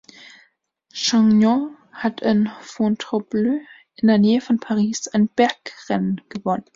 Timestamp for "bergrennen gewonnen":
5.27-6.65